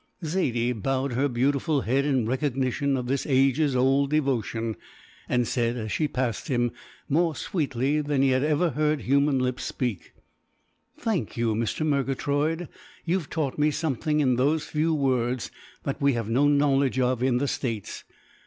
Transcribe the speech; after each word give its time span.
Zaidie 0.23 0.73
bowed 0.73 1.11
her 1.13 1.27
beautiful 1.29 1.81
head 1.81 2.05
in 2.05 2.25
recognition 2.25 2.97
of 2.97 3.05
this 3.05 3.23
ages 3.27 3.75
old 3.75 4.09
devotion, 4.09 4.75
and 5.29 5.47
said 5.47 5.77
as 5.77 5.91
she 5.91 6.07
passed 6.07 6.47
him, 6.47 6.71
more 7.07 7.35
sweetly 7.35 8.01
than 8.01 8.23
he 8.23 8.29
had 8.29 8.43
ever 8.43 8.71
heard 8.71 9.01
human 9.01 9.37
lips 9.37 9.63
speak: 9.63 10.13
"Thank 10.97 11.37
you, 11.37 11.53
Mr. 11.53 11.85
Murgatroyd. 11.85 12.67
You've 13.05 13.29
taught 13.29 13.59
me 13.59 13.69
something 13.69 14.21
in 14.21 14.37
those 14.37 14.65
few 14.65 14.91
words 14.91 15.51
that 15.83 16.01
we 16.01 16.13
have 16.13 16.27
no 16.27 16.47
knowledge 16.47 16.99
of 16.99 17.21
in 17.21 17.37
the 17.37 17.47
States. 17.47 18.03